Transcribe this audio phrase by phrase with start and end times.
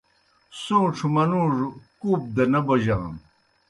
[0.61, 1.67] سُوݩڇھوْ منُوڙوْ
[2.01, 3.11] کُوپ دہ نہ بوجانوْ